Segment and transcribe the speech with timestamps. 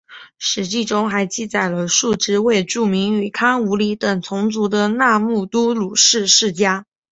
[0.39, 6.87] 史籍中还记载了数支未注明与康武理等同族的那木都鲁氏世家。